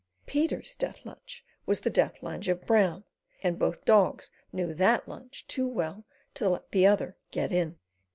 [0.25, 3.03] Peter's death lunge was the death lunge of Brown,
[3.43, 7.77] and both dogs knew that lunge too well to let the other "get in."